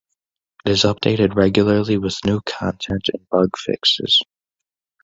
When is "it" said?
0.65-0.71